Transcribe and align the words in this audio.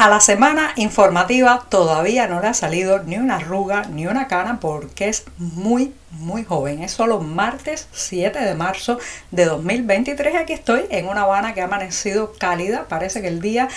A 0.00 0.08
la 0.08 0.20
semana 0.20 0.72
informativa 0.76 1.66
todavía 1.68 2.26
no 2.26 2.40
le 2.40 2.46
ha 2.46 2.54
salido 2.54 3.00
ni 3.00 3.18
una 3.18 3.36
arruga 3.36 3.82
ni 3.82 4.06
una 4.06 4.28
cana 4.28 4.58
porque 4.58 5.10
es 5.10 5.24
muy, 5.36 5.92
muy 6.12 6.42
joven. 6.42 6.82
Es 6.82 6.92
solo 6.92 7.20
martes 7.20 7.86
7 7.92 8.40
de 8.40 8.54
marzo 8.54 8.98
de 9.30 9.44
2023 9.44 10.32
y 10.32 10.36
aquí 10.38 10.54
estoy 10.54 10.86
en 10.88 11.06
una 11.06 11.24
Habana 11.24 11.52
que 11.52 11.60
ha 11.60 11.66
amanecido 11.66 12.32
cálida. 12.38 12.86
Parece 12.88 13.20
que 13.20 13.28
el 13.28 13.42
día 13.42 13.68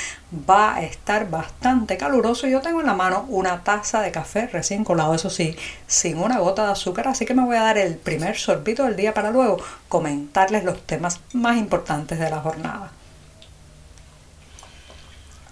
va 0.49 0.75
a 0.75 0.83
estar 0.83 1.29
bastante 1.29 1.97
caluroso 1.97 2.47
yo 2.47 2.61
tengo 2.61 2.79
en 2.79 2.87
la 2.87 2.93
mano 2.93 3.25
una 3.27 3.61
taza 3.65 3.99
de 3.99 4.11
café 4.11 4.47
recién 4.47 4.85
colado, 4.85 5.13
eso 5.15 5.29
sí, 5.29 5.57
sin 5.87 6.19
una 6.19 6.39
gota 6.39 6.65
de 6.67 6.71
azúcar. 6.71 7.09
Así 7.09 7.25
que 7.25 7.33
me 7.33 7.43
voy 7.43 7.57
a 7.57 7.63
dar 7.63 7.77
el 7.77 7.95
primer 7.97 8.37
sorbito 8.37 8.85
del 8.85 8.95
día 8.95 9.13
para 9.13 9.31
luego 9.31 9.57
comentarles 9.89 10.63
los 10.63 10.87
temas 10.87 11.19
más 11.33 11.57
importantes 11.57 12.17
de 12.17 12.29
la 12.29 12.39
jornada. 12.39 12.93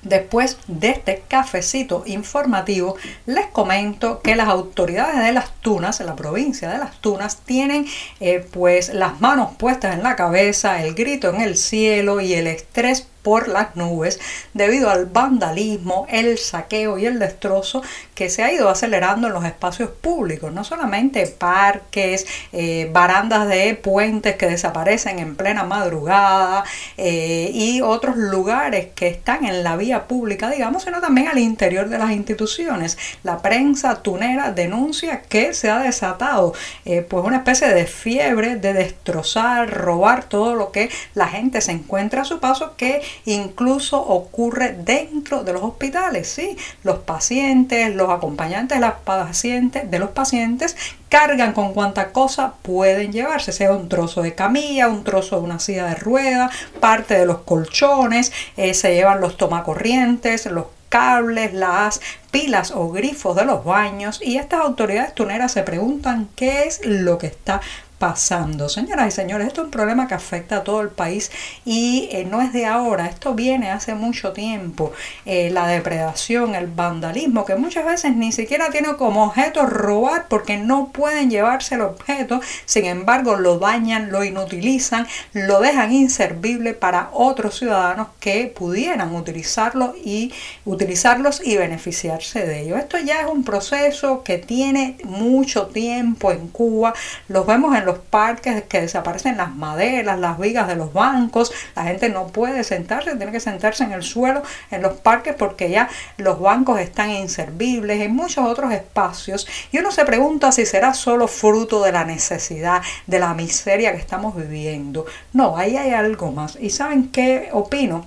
Después 0.03 0.57
de 0.67 0.89
este 0.89 1.23
cafecito 1.27 2.03
informativo, 2.07 2.95
les 3.27 3.45
comento 3.47 4.21
que 4.21 4.35
las 4.35 4.47
autoridades 4.47 5.23
de 5.23 5.31
las 5.31 5.51
Tunas, 5.61 5.99
la 5.99 6.15
provincia 6.15 6.69
de 6.69 6.79
las 6.79 6.99
Tunas, 7.01 7.37
tienen 7.37 7.85
eh, 8.19 8.45
pues 8.51 8.93
las 8.93 9.21
manos 9.21 9.51
puestas 9.57 9.95
en 9.95 10.03
la 10.03 10.15
cabeza, 10.15 10.83
el 10.83 10.95
grito 10.95 11.29
en 11.29 11.41
el 11.41 11.55
cielo 11.55 12.19
y 12.19 12.33
el 12.33 12.47
estrés 12.47 13.07
por 13.21 13.47
las 13.47 13.75
nubes 13.75 14.19
debido 14.53 14.89
al 14.89 15.05
vandalismo, 15.05 16.07
el 16.09 16.37
saqueo 16.37 16.97
y 16.97 17.05
el 17.05 17.19
destrozo 17.19 17.81
que 18.15 18.29
se 18.29 18.43
ha 18.43 18.51
ido 18.51 18.69
acelerando 18.69 19.27
en 19.27 19.33
los 19.33 19.45
espacios 19.45 19.89
públicos, 19.89 20.51
no 20.51 20.63
solamente 20.63 21.25
parques, 21.27 22.25
eh, 22.51 22.89
barandas 22.91 23.47
de 23.47 23.75
puentes 23.75 24.35
que 24.35 24.47
desaparecen 24.47 25.19
en 25.19 25.35
plena 25.35 25.63
madrugada 25.63 26.63
eh, 26.97 27.49
y 27.53 27.81
otros 27.81 28.17
lugares 28.17 28.87
que 28.95 29.07
están 29.07 29.45
en 29.45 29.63
la 29.63 29.75
vía 29.75 30.07
pública, 30.07 30.49
digamos, 30.49 30.83
sino 30.83 31.01
también 31.01 31.27
al 31.27 31.39
interior 31.39 31.89
de 31.89 31.97
las 31.97 32.11
instituciones. 32.11 32.97
La 33.23 33.39
prensa 33.39 34.01
tunera 34.01 34.51
denuncia 34.51 35.21
que 35.21 35.53
se 35.53 35.69
ha 35.69 35.79
desatado 35.79 36.53
eh, 36.85 37.01
pues 37.01 37.25
una 37.25 37.37
especie 37.37 37.67
de 37.69 37.85
fiebre 37.85 38.55
de 38.55 38.73
destrozar, 38.73 39.69
robar 39.69 40.23
todo 40.25 40.55
lo 40.55 40.71
que 40.71 40.89
la 41.13 41.27
gente 41.27 41.61
se 41.61 41.71
encuentra 41.71 42.21
a 42.21 42.25
su 42.25 42.39
paso 42.39 42.75
que 42.77 43.01
incluso 43.25 44.01
ocurre 44.01 44.73
dentro 44.73 45.43
de 45.43 45.53
los 45.53 45.63
hospitales, 45.63 46.27
¿sí? 46.27 46.57
Los 46.83 46.99
pacientes, 46.99 47.93
los 47.93 48.09
acompañantes 48.09 48.77
de, 48.77 48.81
las 48.81 48.95
pacientes, 49.03 49.89
de 49.89 49.99
los 49.99 50.11
pacientes 50.11 50.75
cargan 51.09 51.53
con 51.53 51.73
cuanta 51.73 52.11
cosa 52.11 52.53
pueden 52.61 53.11
llevarse, 53.11 53.51
sea 53.51 53.73
un 53.73 53.89
trozo 53.89 54.21
de 54.21 54.33
camilla, 54.33 54.87
un 54.87 55.03
trozo 55.03 55.37
de 55.37 55.41
una 55.43 55.59
silla 55.59 55.85
de 55.85 55.95
rueda, 55.95 56.49
parte 56.79 57.15
de 57.15 57.25
los 57.25 57.39
colchones, 57.39 58.31
eh, 58.55 58.73
se 58.73 58.93
llevan 58.95 59.19
los 59.19 59.37
tomacorrientes, 59.37 60.45
los 60.45 60.67
cables, 60.91 61.53
las 61.53 62.01
pilas 62.31 62.71
o 62.71 62.89
grifos 62.89 63.35
de 63.35 63.45
los 63.45 63.63
baños 63.63 64.19
y 64.23 64.37
estas 64.37 64.61
autoridades 64.61 65.13
tuneras 65.13 65.51
se 65.51 65.63
preguntan 65.63 66.29
qué 66.35 66.63
es 66.63 66.81
lo 66.85 67.17
que 67.17 67.27
está 67.27 67.61
pasando. 68.01 68.67
Señoras 68.67 69.09
y 69.09 69.11
señores, 69.11 69.45
esto 69.45 69.61
es 69.61 69.65
un 69.65 69.71
problema 69.71 70.07
que 70.07 70.15
afecta 70.15 70.57
a 70.57 70.63
todo 70.63 70.81
el 70.81 70.89
país 70.89 71.29
y 71.65 72.09
eh, 72.11 72.25
no 72.25 72.41
es 72.41 72.51
de 72.51 72.65
ahora, 72.65 73.05
esto 73.05 73.35
viene 73.35 73.69
hace 73.69 73.93
mucho 73.93 74.33
tiempo. 74.33 74.91
Eh, 75.27 75.51
la 75.51 75.67
depredación, 75.67 76.55
el 76.55 76.65
vandalismo, 76.65 77.45
que 77.45 77.53
muchas 77.55 77.85
veces 77.85 78.15
ni 78.15 78.31
siquiera 78.31 78.71
tiene 78.71 78.95
como 78.95 79.25
objeto 79.25 79.67
robar 79.67 80.25
porque 80.29 80.57
no 80.57 80.91
pueden 80.91 81.29
llevarse 81.29 81.75
el 81.75 81.81
objeto, 81.81 82.41
sin 82.65 82.85
embargo 82.85 83.35
lo 83.35 83.59
dañan, 83.59 84.11
lo 84.11 84.23
inutilizan, 84.23 85.05
lo 85.33 85.59
dejan 85.59 85.93
inservible 85.93 86.73
para 86.73 87.11
otros 87.13 87.59
ciudadanos 87.59 88.07
que 88.19 88.47
pudieran 88.47 89.13
utilizarlo 89.15 89.93
y 90.03 90.33
utilizarlos 90.65 91.39
y 91.45 91.55
beneficiarse 91.55 92.20
de 92.21 92.61
ello. 92.61 92.77
Esto 92.77 92.99
ya 92.99 93.21
es 93.21 93.27
un 93.27 93.43
proceso 93.43 94.23
que 94.23 94.37
tiene 94.37 94.97
mucho 95.03 95.67
tiempo 95.67 96.31
en 96.31 96.49
Cuba, 96.49 96.93
los 97.27 97.47
vemos 97.47 97.75
en 97.75 97.85
los 97.85 97.97
parques 97.97 98.63
que 98.63 98.81
desaparecen 98.81 99.37
las 99.37 99.55
maderas, 99.55 100.19
las 100.19 100.37
vigas 100.37 100.67
de 100.67 100.75
los 100.75 100.93
bancos, 100.93 101.51
la 101.75 101.83
gente 101.83 102.09
no 102.09 102.27
puede 102.27 102.63
sentarse, 102.63 103.15
tiene 103.15 103.31
que 103.31 103.39
sentarse 103.39 103.83
en 103.83 103.91
el 103.91 104.03
suelo 104.03 104.43
en 104.69 104.83
los 104.83 104.99
parques 104.99 105.35
porque 105.35 105.71
ya 105.71 105.89
los 106.17 106.39
bancos 106.39 106.79
están 106.79 107.09
inservibles, 107.09 107.99
en 108.01 108.15
muchos 108.15 108.45
otros 108.45 108.71
espacios 108.71 109.47
y 109.71 109.79
uno 109.79 109.91
se 109.91 110.05
pregunta 110.05 110.51
si 110.51 110.65
será 110.67 110.93
solo 110.93 111.27
fruto 111.27 111.83
de 111.83 111.91
la 111.91 112.05
necesidad, 112.05 112.83
de 113.07 113.19
la 113.19 113.33
miseria 113.33 113.93
que 113.93 113.97
estamos 113.97 114.35
viviendo. 114.35 115.07
No, 115.33 115.57
ahí 115.57 115.75
hay 115.75 115.91
algo 115.91 116.31
más. 116.31 116.57
¿Y 116.61 116.69
saben 116.69 117.09
qué 117.09 117.49
opino? 117.51 118.05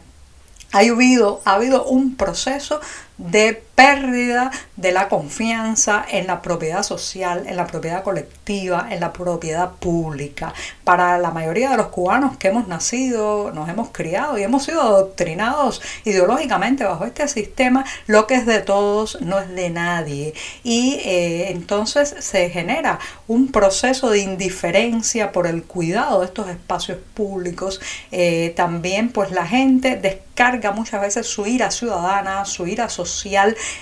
Ha 0.74 0.78
habido, 0.78 1.40
ha 1.44 1.52
habido 1.54 1.84
un 1.84 2.16
proceso 2.16 2.80
de 3.16 3.62
pérdida 3.74 4.50
de 4.76 4.92
la 4.92 5.08
confianza 5.08 6.04
en 6.08 6.26
la 6.26 6.42
propiedad 6.42 6.82
social, 6.82 7.44
en 7.46 7.56
la 7.56 7.66
propiedad 7.66 8.02
colectiva, 8.02 8.88
en 8.90 9.00
la 9.00 9.12
propiedad 9.12 9.72
pública. 9.72 10.54
Para 10.84 11.18
la 11.18 11.30
mayoría 11.30 11.70
de 11.70 11.76
los 11.76 11.88
cubanos 11.88 12.36
que 12.36 12.48
hemos 12.48 12.68
nacido, 12.68 13.50
nos 13.52 13.68
hemos 13.68 13.88
criado 13.90 14.38
y 14.38 14.42
hemos 14.42 14.64
sido 14.64 14.80
adoctrinados 14.82 15.82
ideológicamente 16.04 16.84
bajo 16.84 17.04
este 17.04 17.26
sistema, 17.28 17.84
lo 18.06 18.26
que 18.26 18.34
es 18.34 18.46
de 18.46 18.60
todos 18.60 19.20
no 19.20 19.40
es 19.40 19.48
de 19.54 19.70
nadie. 19.70 20.34
Y 20.62 21.00
eh, 21.04 21.50
entonces 21.50 22.14
se 22.20 22.50
genera 22.50 22.98
un 23.26 23.50
proceso 23.50 24.10
de 24.10 24.20
indiferencia 24.20 25.32
por 25.32 25.46
el 25.46 25.64
cuidado 25.64 26.20
de 26.20 26.26
estos 26.26 26.48
espacios 26.48 26.98
públicos. 27.14 27.80
Eh, 28.12 28.52
también 28.56 29.10
pues 29.10 29.32
la 29.32 29.46
gente 29.46 29.96
descarga 29.96 30.72
muchas 30.72 31.00
veces 31.00 31.26
su 31.26 31.46
ira 31.46 31.70
ciudadana, 31.70 32.44
su 32.44 32.66
ira 32.66 32.88
social 32.88 33.04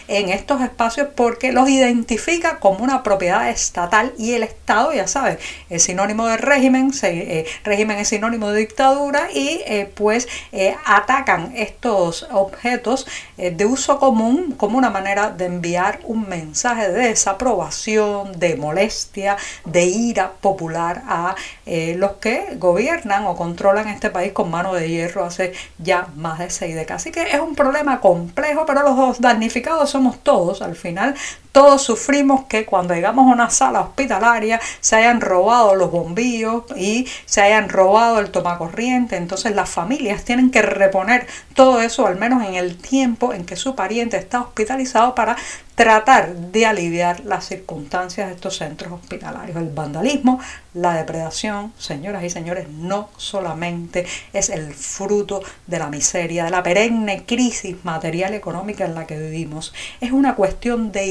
en 0.09 0.29
estos 0.29 0.61
espacios 0.61 1.09
porque 1.15 1.53
los 1.53 1.69
identifica 1.69 2.59
como 2.59 2.85
una 2.85 3.03
propiedad 3.03 3.49
estatal 3.49 4.13
y 4.19 4.33
el 4.35 4.43
Estado, 4.43 4.93
ya 4.93 5.07
sabe, 5.07 5.39
es 5.71 5.83
sinónimo 5.83 6.27
de 6.27 6.37
régimen, 6.37 6.93
eh, 7.03 7.47
régimen 7.65 7.99
es 7.99 8.09
sinónimo 8.09 8.51
de 8.51 8.61
dictadura 8.61 9.29
y 9.33 9.61
eh, 9.67 9.91
pues 9.95 10.29
eh, 10.53 10.77
atacan 10.85 11.53
estos 11.57 12.27
objetos 12.33 13.07
de 13.37 13.67
uso 13.67 13.99
común 13.99 14.55
como 14.57 14.79
una 14.79 14.91
manera 14.91 15.31
de 15.31 15.47
enviar 15.47 16.01
un 16.05 16.29
mensaje 16.29 16.91
de 16.91 17.09
desaprobación, 17.09 18.39
de 18.39 18.57
molestia, 18.57 19.37
de 19.65 19.85
ira 19.85 20.33
popular 20.41 21.03
a 21.09 21.35
los 21.67 22.13
que 22.13 22.57
gobiernan 22.57 23.27
o 23.27 23.37
controlan 23.37 23.89
este 23.89 24.11
país 24.11 24.33
con 24.33 24.51
mano 24.51 24.75
de 24.75 24.89
hierro 24.89 25.25
hace 25.25 25.53
ya 25.79 26.09
más 26.17 26.39
de 26.39 26.51
seis 26.51 26.75
décadas. 26.75 27.03
Así 27.03 27.11
que 27.11 27.23
es 27.23 27.41
un 27.41 27.55
problema 27.55 28.01
complejo, 28.01 28.65
pero 28.67 28.83
los 28.83 28.97
dos 29.13 29.21
damnificados 29.21 29.91
somos 29.91 30.19
todos 30.23 30.63
al 30.63 30.75
final. 30.75 31.15
Todos 31.53 31.83
sufrimos 31.83 32.45
que 32.47 32.65
cuando 32.65 32.95
llegamos 32.95 33.27
a 33.27 33.35
una 33.35 33.51
sala 33.51 33.83
hospitalaria 33.83 34.59
se 34.81 34.97
hayan 34.97 35.21
robado 35.21 35.75
los 35.75 35.91
bombillos 35.91 36.65
y 36.77 37.07
se 37.27 37.43
hayan 37.43 37.69
robado 37.69 38.19
el 38.21 38.31
tomacorriente. 38.31 39.17
Entonces 39.17 39.55
las 39.55 39.69
familias 39.69 40.25
tienen 40.25 40.51
que 40.51 40.63
reponer 40.63 41.27
todo 41.55 41.83
eso, 41.83 42.07
al 42.07 42.19
menos 42.19 42.43
en 42.47 42.55
el 42.55 42.79
tiempo 42.79 43.35
en 43.35 43.45
que 43.45 43.57
su 43.57 43.75
pariente 43.75 44.17
está 44.17 44.41
hospitalizado, 44.41 45.15
para 45.15 45.37
tratar 45.75 46.35
de 46.35 46.67
aliviar 46.67 47.21
las 47.21 47.47
circunstancias 47.47 48.29
de 48.29 48.35
estos 48.35 48.59
centros 48.59 48.93
hospitalarios. 48.93 49.57
El 49.57 49.71
vandalismo, 49.71 50.39
la 50.75 50.95
depredación, 50.95 51.73
señoras 51.79 52.25
y 52.25 52.31
señores, 52.31 52.69
no 52.69 53.09
solamente 53.17 54.07
es 54.33 54.51
el 54.51 54.75
fruto 54.75 55.43
de 55.67 55.79
la 55.79 55.89
miseria, 55.89 56.45
de 56.45 56.51
la 56.51 56.63
perenne 56.63 57.25
crisis 57.25 57.77
material 57.85 58.35
y 58.35 58.37
económica 58.37 58.85
en 58.85 58.95
la 58.95 59.07
que 59.07 59.19
vivimos, 59.19 59.73
es 60.01 60.13
una 60.13 60.35
cuestión 60.35 60.93
de 60.93 61.07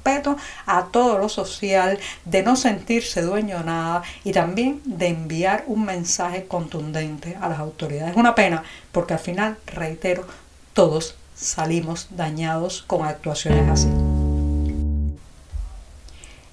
irrespeto 0.00 0.36
a 0.66 0.86
todo 0.86 1.18
lo 1.18 1.28
social, 1.28 1.98
de 2.24 2.42
no 2.42 2.56
sentirse 2.56 3.22
dueño 3.22 3.58
de 3.58 3.64
nada 3.64 4.02
y 4.24 4.32
también 4.32 4.80
de 4.84 5.08
enviar 5.08 5.64
un 5.66 5.84
mensaje 5.84 6.46
contundente 6.46 7.36
a 7.40 7.48
las 7.48 7.58
autoridades. 7.58 8.12
Es 8.12 8.16
una 8.16 8.34
pena 8.34 8.62
porque 8.92 9.14
al 9.14 9.20
final, 9.20 9.56
reitero, 9.66 10.24
todos 10.72 11.14
salimos 11.34 12.08
dañados 12.10 12.82
con 12.86 13.06
actuaciones 13.06 13.68
así. 13.68 13.88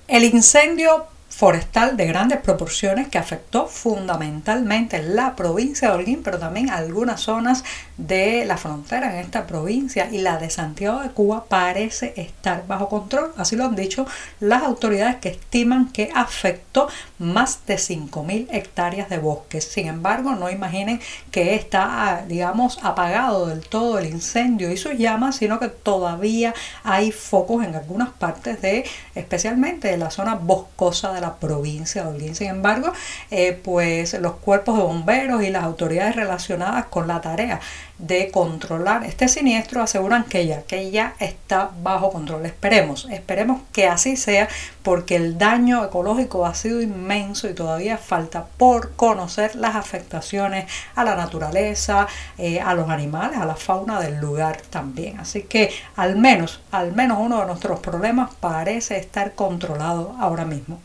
El 0.08 0.24
incendio 0.24 1.08
forestal 1.30 1.98
de 1.98 2.08
grandes 2.08 2.40
proporciones 2.40 3.10
que 3.10 3.18
afectó 3.18 3.68
fundamentalmente 3.68 5.04
la 5.04 5.36
provincia 5.36 5.90
de 5.90 5.96
Holguín, 5.96 6.24
pero 6.24 6.40
también 6.40 6.70
algunas 6.70 7.22
zonas 7.22 7.64
de 7.98 8.46
la 8.46 8.58
frontera 8.58 9.14
en 9.14 9.20
esta 9.20 9.46
provincia 9.46 10.10
y 10.12 10.20
la 10.20 10.38
de 10.38 10.50
Santiago 10.50 11.02
de 11.02 11.10
Cuba 11.10 11.46
parece 11.48 12.14
estar 12.16 12.66
bajo 12.66 12.90
control. 12.90 13.34
Así 13.38 13.56
lo 13.56 13.66
han 13.66 13.76
dicho 13.76 14.08
las 14.40 14.64
autoridades 14.64 15.18
que 15.18 15.30
estiman 15.30 15.92
que 15.92 16.10
afectó 16.16 16.88
más 17.20 17.66
de 17.66 17.76
5.000 17.76 18.48
hectáreas 18.52 19.10
de 19.10 19.18
bosques. 19.18 19.66
Sin 19.66 19.88
embargo, 19.88 20.36
no 20.36 20.50
imaginen 20.50 21.02
que 21.32 21.56
está, 21.56 22.24
digamos, 22.28 22.80
apagado 22.84 23.48
del 23.48 23.68
todo 23.68 24.00
el 24.00 24.08
incendio 24.08 24.72
y 24.72 24.78
sus 24.78 24.94
llamas, 24.94 25.36
sino 25.38 25.60
que 25.60 25.68
todavía 25.68 26.54
hay 26.84 27.12
focos 27.12 27.64
en 27.64 27.76
algunas 27.76 28.10
partes 28.10 28.62
de, 28.62 28.86
especialmente 29.16 29.90
de 29.90 29.98
la 29.98 30.10
zona 30.10 30.36
boscosa 30.36 31.14
de 31.14 31.17
la 31.22 31.36
provincia 31.36 32.04
de 32.04 32.10
Holguín. 32.10 32.36
Sin 32.36 32.48
embargo, 32.48 32.92
eh, 33.32 33.60
pues 33.64 34.14
los 34.20 34.34
cuerpos 34.36 34.78
de 34.78 34.84
bomberos 34.84 35.44
y 35.44 35.50
las 35.50 35.64
autoridades 35.64 36.16
relacionadas 36.16 36.86
con 36.86 37.08
la 37.08 37.22
tarea 37.22 37.60
de 38.00 38.30
controlar 38.30 39.04
este 39.06 39.28
siniestro 39.28 39.82
aseguran 39.82 40.24
que 40.24 40.46
ya, 40.46 40.62
que 40.64 40.92
ya 40.92 41.16
está 41.20 41.72
bajo 41.82 42.12
control. 42.12 42.46
Esperemos, 42.46 43.08
esperemos 43.10 43.62
que 43.72 43.88
así 43.88 44.16
sea 44.16 44.48
porque 44.84 45.16
el 45.16 45.38
daño 45.38 45.84
ecológico 45.84 46.46
ha 46.46 46.54
sido 46.54 46.82
inmenso 46.82 47.50
y 47.50 47.54
todavía 47.54 47.98
falta 47.98 48.46
por 48.58 48.94
conocer 48.96 49.56
las 49.56 49.76
afectaciones 49.76 50.72
a 50.96 51.04
la 51.04 51.16
naturaleza, 51.16 52.08
eh, 52.38 52.62
a 52.62 52.74
los 52.74 52.90
animales, 52.90 53.38
a 53.40 53.46
la 53.46 53.56
fauna 53.56 54.00
del 54.00 54.20
lugar 54.20 54.62
también. 54.70 55.20
Así 55.20 55.44
que 55.44 55.72
al 55.96 56.18
menos, 56.18 56.62
al 56.72 56.94
menos 56.94 57.18
uno 57.20 57.40
de 57.40 57.48
nuestros 57.48 57.80
problemas 57.80 58.30
parece 58.40 58.98
estar 58.98 59.34
controlado 59.34 60.16
ahora 60.20 60.46
mismo. 60.46 60.80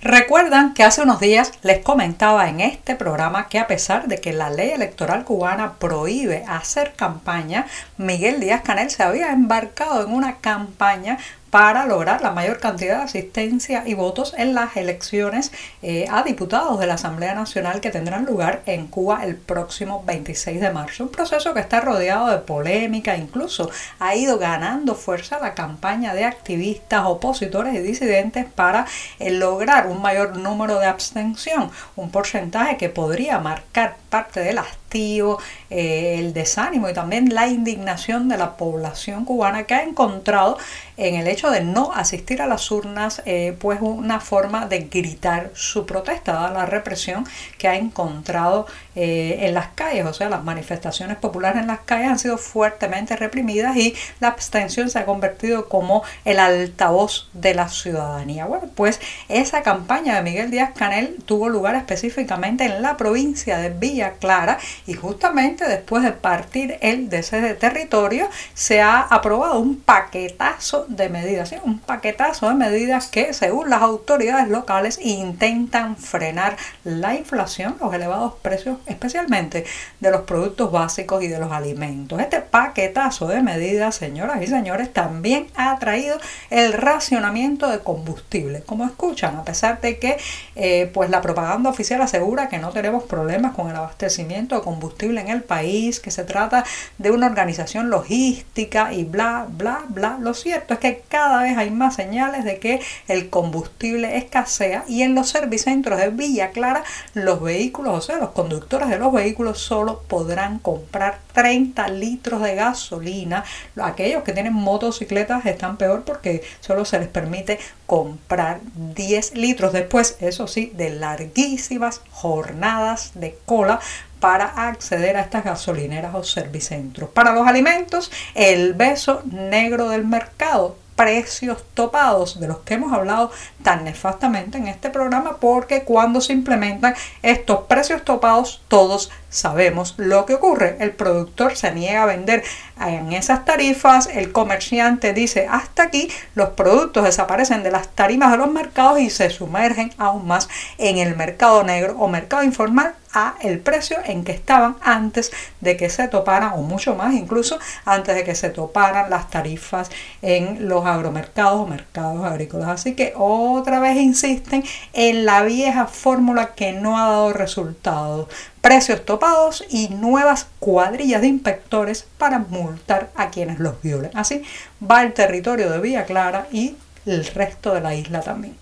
Recuerdan 0.00 0.74
que 0.74 0.84
hace 0.84 1.02
unos 1.02 1.18
días 1.18 1.50
les 1.62 1.82
comentaba 1.82 2.48
en 2.48 2.60
este 2.60 2.94
programa 2.94 3.48
que 3.48 3.58
a 3.58 3.66
pesar 3.66 4.06
de 4.06 4.18
que 4.18 4.32
la 4.32 4.48
ley 4.48 4.70
electoral 4.70 5.24
cubana 5.24 5.72
prohíbe 5.80 6.44
hacer 6.46 6.92
campaña, 6.94 7.66
Miguel 7.96 8.38
Díaz 8.38 8.62
Canel 8.62 8.90
se 8.90 9.02
había 9.02 9.32
embarcado 9.32 10.04
en 10.04 10.12
una 10.12 10.36
campaña 10.36 11.18
para 11.50 11.86
lograr 11.86 12.20
la 12.20 12.30
mayor 12.30 12.58
cantidad 12.58 12.98
de 12.98 13.04
asistencia 13.04 13.82
y 13.86 13.94
votos 13.94 14.34
en 14.36 14.54
las 14.54 14.76
elecciones 14.76 15.52
eh, 15.82 16.06
a 16.10 16.22
diputados 16.22 16.78
de 16.78 16.86
la 16.86 16.94
Asamblea 16.94 17.34
Nacional 17.34 17.80
que 17.80 17.90
tendrán 17.90 18.24
lugar 18.24 18.62
en 18.66 18.86
Cuba 18.86 19.24
el 19.24 19.36
próximo 19.36 20.02
26 20.06 20.60
de 20.60 20.70
marzo. 20.70 21.04
Un 21.04 21.10
proceso 21.10 21.54
que 21.54 21.60
está 21.60 21.80
rodeado 21.80 22.28
de 22.28 22.38
polémica, 22.38 23.16
incluso 23.16 23.70
ha 23.98 24.14
ido 24.14 24.38
ganando 24.38 24.94
fuerza 24.94 25.38
la 25.38 25.54
campaña 25.54 26.14
de 26.14 26.24
activistas, 26.24 27.04
opositores 27.06 27.74
y 27.74 27.78
disidentes 27.78 28.46
para 28.46 28.86
eh, 29.18 29.30
lograr 29.30 29.86
un 29.86 30.02
mayor 30.02 30.36
número 30.36 30.78
de 30.78 30.86
abstención, 30.86 31.70
un 31.96 32.10
porcentaje 32.10 32.76
que 32.76 32.88
podría 32.88 33.38
marcar 33.38 33.96
parte 34.10 34.40
del 34.40 34.58
eh, 34.90 36.16
el 36.18 36.32
desánimo 36.32 36.88
y 36.88 36.94
también 36.94 37.34
la 37.34 37.46
indignación 37.46 38.28
de 38.28 38.38
la 38.38 38.56
población 38.56 39.24
cubana 39.24 39.64
que 39.64 39.74
ha 39.74 39.82
encontrado 39.82 40.56
en 40.96 41.14
el 41.14 41.28
hecho 41.28 41.50
de 41.50 41.60
no 41.62 41.92
asistir 41.92 42.40
a 42.42 42.46
las 42.46 42.70
urnas 42.70 43.22
eh, 43.26 43.56
pues 43.58 43.78
una 43.80 44.18
forma 44.18 44.66
de 44.66 44.80
gritar 44.90 45.50
su 45.54 45.86
protesta, 45.86 46.32
dada 46.32 46.50
la 46.50 46.66
represión 46.66 47.24
que 47.58 47.68
ha 47.68 47.76
encontrado 47.76 48.66
eh, 48.96 49.46
en 49.46 49.54
las 49.54 49.68
calles, 49.68 50.06
o 50.06 50.12
sea, 50.12 50.28
las 50.28 50.42
manifestaciones 50.42 51.18
populares 51.18 51.60
en 51.60 51.68
las 51.68 51.80
calles 51.80 52.08
han 52.08 52.18
sido 52.18 52.38
fuertemente 52.38 53.14
reprimidas 53.14 53.76
y 53.76 53.94
la 54.20 54.28
abstención 54.28 54.90
se 54.90 54.98
ha 54.98 55.04
convertido 55.04 55.68
como 55.68 56.02
el 56.24 56.40
altavoz 56.40 57.28
de 57.32 57.54
la 57.54 57.68
ciudadanía. 57.68 58.46
Bueno, 58.46 58.68
pues 58.74 59.00
esa 59.28 59.62
campaña 59.62 60.16
de 60.16 60.22
Miguel 60.22 60.50
Díaz 60.50 60.72
Canel 60.74 61.16
tuvo 61.26 61.48
lugar 61.48 61.76
específicamente 61.76 62.64
en 62.64 62.82
la 62.82 62.96
provincia 62.96 63.58
de 63.58 63.70
Villa 63.70 64.14
Clara 64.18 64.58
y 64.88 64.94
justamente 64.94 65.68
después 65.68 66.02
de 66.02 66.12
partir 66.12 66.78
él 66.80 67.10
de 67.10 67.22
territorio 67.60 68.26
se 68.54 68.80
ha 68.80 69.00
aprobado 69.00 69.60
un 69.60 69.78
paquetazo 69.78 70.86
de 70.88 71.10
medidas, 71.10 71.54
un 71.62 71.78
paquetazo 71.78 72.48
de 72.48 72.54
medidas 72.54 73.08
que 73.08 73.34
según 73.34 73.68
las 73.68 73.82
autoridades 73.82 74.48
locales 74.48 74.98
intentan 75.02 75.98
frenar 75.98 76.56
la 76.84 77.14
inflación, 77.14 77.76
los 77.80 77.92
elevados 77.92 78.36
precios 78.40 78.78
especialmente 78.86 79.66
de 80.00 80.10
los 80.10 80.22
productos 80.22 80.72
básicos 80.72 81.22
y 81.22 81.28
de 81.28 81.38
los 81.38 81.52
alimentos. 81.52 82.18
Este 82.18 82.40
paquetazo 82.40 83.28
de 83.28 83.42
medidas, 83.42 83.94
señoras 83.94 84.40
y 84.40 84.46
señores, 84.46 84.90
también 84.90 85.48
ha 85.54 85.78
traído 85.78 86.16
el 86.48 86.72
racionamiento 86.72 87.68
de 87.68 87.80
combustible. 87.80 88.62
Como 88.62 88.86
escuchan, 88.86 89.36
a 89.36 89.44
pesar 89.44 89.82
de 89.82 89.98
que 89.98 90.16
eh, 90.56 90.90
pues 90.94 91.10
la 91.10 91.20
propaganda 91.20 91.68
oficial 91.68 92.00
asegura 92.00 92.48
que 92.48 92.56
no 92.56 92.70
tenemos 92.70 93.04
problemas 93.04 93.54
con 93.54 93.68
el 93.68 93.76
abastecimiento 93.76 94.54
de 94.54 94.62
combustible 94.62 94.77
en 94.98 95.28
el 95.28 95.42
país, 95.42 96.00
que 96.00 96.10
se 96.10 96.24
trata 96.24 96.64
de 96.98 97.10
una 97.10 97.26
organización 97.26 97.90
logística 97.90 98.92
y 98.92 99.04
bla, 99.04 99.46
bla, 99.48 99.84
bla. 99.88 100.18
Lo 100.20 100.34
cierto 100.34 100.74
es 100.74 100.80
que 100.80 101.02
cada 101.08 101.42
vez 101.42 101.56
hay 101.56 101.70
más 101.70 101.96
señales 101.96 102.44
de 102.44 102.58
que 102.58 102.80
el 103.06 103.28
combustible 103.30 104.16
escasea 104.16 104.84
y 104.88 105.02
en 105.02 105.14
los 105.14 105.28
servicentros 105.28 105.98
de 105.98 106.10
Villa 106.10 106.50
Clara 106.50 106.84
los 107.14 107.40
vehículos, 107.40 107.94
o 107.94 108.00
sea, 108.00 108.18
los 108.18 108.30
conductores 108.30 108.88
de 108.88 108.98
los 108.98 109.12
vehículos 109.12 109.58
solo 109.58 110.02
podrán 110.08 110.58
comprar 110.58 111.20
30 111.34 111.88
litros 111.88 112.42
de 112.42 112.54
gasolina. 112.54 113.44
Aquellos 113.80 114.22
que 114.22 114.32
tienen 114.32 114.52
motocicletas 114.52 115.46
están 115.46 115.76
peor 115.76 116.04
porque 116.04 116.42
solo 116.60 116.84
se 116.84 116.98
les 116.98 117.08
permite 117.08 117.58
comprar 117.86 118.60
10 118.94 119.34
litros. 119.34 119.72
Después, 119.72 120.16
eso 120.20 120.46
sí, 120.46 120.72
de 120.74 120.90
larguísimas 120.90 122.00
jornadas 122.10 123.12
de 123.14 123.38
cola 123.46 123.80
para 124.20 124.46
acceder 124.68 125.16
a 125.16 125.20
estas 125.20 125.44
gasolineras 125.44 126.14
o 126.14 126.24
servicentros. 126.24 127.10
Para 127.10 127.32
los 127.32 127.46
alimentos, 127.46 128.10
el 128.34 128.74
beso 128.74 129.22
negro 129.24 129.88
del 129.88 130.06
mercado 130.06 130.76
precios 130.98 131.64
topados 131.74 132.40
de 132.40 132.48
los 132.48 132.58
que 132.58 132.74
hemos 132.74 132.92
hablado 132.92 133.30
tan 133.62 133.84
nefastamente 133.84 134.58
en 134.58 134.66
este 134.66 134.90
programa 134.90 135.36
porque 135.36 135.84
cuando 135.84 136.20
se 136.20 136.32
implementan 136.32 136.96
estos 137.22 137.66
precios 137.68 138.04
topados 138.04 138.62
todos 138.66 139.08
sabemos 139.28 139.94
lo 139.96 140.26
que 140.26 140.34
ocurre. 140.34 140.76
El 140.80 140.92
productor 140.92 141.56
se 141.56 141.72
niega 141.72 142.02
a 142.02 142.06
vender 142.06 142.42
en 142.80 143.12
esas 143.12 143.44
tarifas, 143.44 144.08
el 144.12 144.32
comerciante 144.32 145.12
dice 145.12 145.46
hasta 145.50 145.84
aquí, 145.84 146.10
los 146.34 146.50
productos 146.50 147.04
desaparecen 147.04 147.62
de 147.62 147.70
las 147.70 147.88
tarimas 147.88 148.30
de 148.30 148.38
los 148.38 148.50
mercados 148.50 149.00
y 149.00 149.10
se 149.10 149.30
sumergen 149.30 149.92
aún 149.98 150.26
más 150.26 150.48
en 150.78 150.98
el 150.98 151.16
mercado 151.16 151.62
negro 151.64 151.96
o 151.98 152.08
mercado 152.08 152.44
informal 152.44 152.94
a 153.12 153.36
el 153.40 153.58
precio 153.58 153.96
en 154.04 154.22
que 154.22 154.32
estaban 154.32 154.76
antes 154.82 155.32
de 155.60 155.76
que 155.76 155.88
se 155.88 156.08
toparan 156.08 156.52
o 156.54 156.58
mucho 156.58 156.94
más 156.94 157.14
incluso 157.14 157.58
antes 157.84 158.14
de 158.14 158.24
que 158.24 158.34
se 158.34 158.50
toparan 158.50 159.08
las 159.10 159.30
tarifas 159.30 159.90
en 160.20 160.68
los 160.68 160.84
agromercados 160.84 161.60
o 161.60 161.66
mercados 161.66 162.24
agrícolas. 162.24 162.68
Así 162.68 162.94
que 162.94 163.14
otra 163.16 163.80
vez 163.80 163.96
insisten 163.96 164.62
en 164.92 165.24
la 165.24 165.42
vieja 165.42 165.86
fórmula 165.86 166.54
que 166.54 166.72
no 166.72 166.98
ha 166.98 167.08
dado 167.08 167.32
resultados. 167.32 168.28
Precios 168.68 169.02
topados 169.06 169.64
y 169.70 169.88
nuevas 169.88 170.46
cuadrillas 170.58 171.22
de 171.22 171.28
inspectores 171.28 172.04
para 172.18 172.38
multar 172.38 173.08
a 173.14 173.30
quienes 173.30 173.60
los 173.60 173.80
violen. 173.80 174.10
Así 174.12 174.42
va 174.78 175.02
el 175.04 175.14
territorio 175.14 175.70
de 175.70 175.80
Villa 175.80 176.04
Clara 176.04 176.48
y 176.52 176.76
el 177.06 177.24
resto 177.24 177.72
de 177.72 177.80
la 177.80 177.94
isla 177.94 178.20
también. 178.20 178.54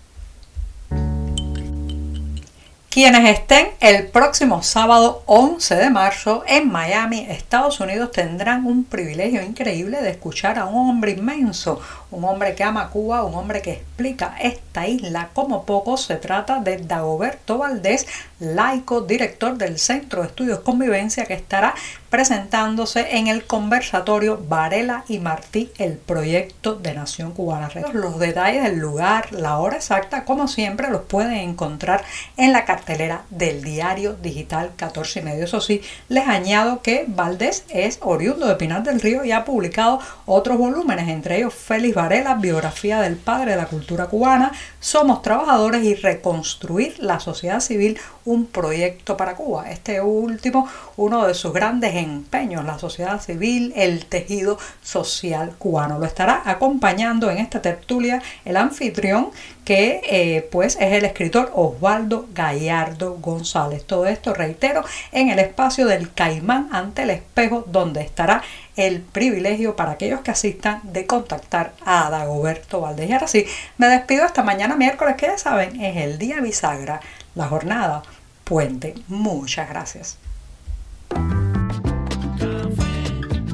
Quienes 2.97 3.29
estén 3.29 3.67
el 3.79 4.07
próximo 4.07 4.63
sábado 4.63 5.21
11 5.27 5.75
de 5.75 5.91
marzo 5.91 6.43
en 6.47 6.67
Miami, 6.71 7.27
Estados 7.29 7.79
Unidos, 7.79 8.11
tendrán 8.11 8.65
un 8.65 8.85
privilegio 8.85 9.43
increíble 9.43 10.01
de 10.01 10.09
escuchar 10.09 10.57
a 10.57 10.65
un 10.65 10.89
hombre 10.89 11.11
inmenso, 11.11 11.79
un 12.09 12.23
hombre 12.23 12.55
que 12.55 12.63
ama 12.63 12.89
Cuba, 12.89 13.23
un 13.23 13.35
hombre 13.35 13.61
que 13.61 13.73
explica 13.73 14.35
esta 14.41 14.87
isla 14.87 15.29
como 15.33 15.63
poco. 15.63 15.95
Se 15.95 16.15
trata 16.15 16.59
de 16.59 16.77
Dagoberto 16.77 17.59
Valdés, 17.59 18.07
laico, 18.39 19.01
director 19.01 19.55
del 19.59 19.77
Centro 19.77 20.23
de 20.23 20.29
Estudios 20.29 20.61
Convivencia, 20.61 21.25
que 21.25 21.35
estará 21.35 21.75
presentándose 22.17 23.15
en 23.15 23.27
el 23.27 23.45
conversatorio 23.45 24.43
Varela 24.49 25.03
y 25.07 25.19
Martí, 25.19 25.69
el 25.77 25.97
proyecto 25.97 26.73
de 26.73 26.95
Nación 26.95 27.31
Cubana. 27.31 27.69
Los 27.93 28.17
detalles 28.17 28.63
del 28.63 28.79
lugar, 28.79 29.31
la 29.33 29.59
hora 29.59 29.75
exacta, 29.75 30.25
como 30.25 30.47
siempre, 30.47 30.89
los 30.89 31.01
pueden 31.01 31.33
encontrar 31.33 32.03
en 32.35 32.53
la 32.53 32.65
cartelera 32.65 33.21
del 33.29 33.63
diario 33.63 34.13
digital 34.13 34.71
14 34.75 35.19
y 35.19 35.21
medio. 35.21 35.43
Eso 35.43 35.61
sí, 35.61 35.83
les 36.09 36.27
añado 36.27 36.81
que 36.81 37.05
Valdés 37.07 37.65
es 37.69 37.99
oriundo 38.01 38.47
de 38.47 38.55
Pinar 38.55 38.81
del 38.81 38.99
Río 38.99 39.23
y 39.23 39.31
ha 39.31 39.45
publicado 39.45 39.99
otros 40.25 40.57
volúmenes, 40.57 41.09
entre 41.09 41.37
ellos 41.37 41.53
Félix 41.53 41.93
Varela, 41.93 42.33
biografía 42.33 42.99
del 42.99 43.17
padre 43.17 43.51
de 43.51 43.57
la 43.57 43.67
cultura 43.67 44.07
cubana, 44.07 44.53
Somos 44.79 45.21
Trabajadores 45.21 45.83
y 45.83 45.93
Reconstruir 45.93 46.95
la 46.97 47.19
Sociedad 47.19 47.59
Civil, 47.59 47.99
un 48.25 48.47
proyecto 48.47 49.15
para 49.15 49.35
Cuba. 49.35 49.69
Este 49.69 50.01
último, 50.01 50.67
uno 50.95 51.27
de 51.27 51.35
sus 51.35 51.53
grandes 51.53 51.93
empeños, 52.07 52.65
la 52.65 52.79
sociedad 52.79 53.21
civil, 53.21 53.73
el 53.75 54.05
tejido 54.05 54.57
social 54.81 55.53
cubano. 55.57 55.99
Lo 55.99 56.05
estará 56.05 56.41
acompañando 56.45 57.29
en 57.29 57.37
esta 57.37 57.61
tertulia 57.61 58.21
el 58.45 58.57
anfitrión 58.57 59.31
que 59.67 59.99
eh, 60.09 60.47
pues 60.49 60.77
es 60.79 60.93
el 60.93 61.03
escritor 61.03 61.51
Osvaldo 61.53 62.29
Gallardo 62.33 63.17
González. 63.19 63.83
Todo 63.85 64.07
esto, 64.07 64.33
reitero, 64.33 64.83
en 65.11 65.29
el 65.29 65.39
espacio 65.39 65.85
del 65.85 66.13
Caimán 66.13 66.69
ante 66.71 67.03
el 67.03 67.09
espejo, 67.09 67.65
donde 67.67 68.01
estará 68.01 68.43
el 68.77 69.01
privilegio 69.01 69.75
para 69.75 69.91
aquellos 69.91 70.21
que 70.21 70.31
asistan 70.31 70.79
de 70.83 71.05
contactar 71.05 71.73
a 71.85 72.09
Dagoberto 72.09 72.79
Valdés. 72.79 73.09
Y 73.09 73.13
ahora 73.13 73.27
sí, 73.27 73.45
me 73.77 73.87
despido 73.87 74.23
hasta 74.23 74.43
mañana 74.43 74.77
miércoles, 74.77 75.15
que 75.17 75.25
ya 75.25 75.37
saben, 75.37 75.81
es 75.81 75.97
el 75.97 76.17
día 76.17 76.39
bisagra, 76.39 77.01
la 77.35 77.47
jornada 77.47 78.03
puente. 78.45 78.93
Muchas 79.09 79.67
gracias. 79.67 80.17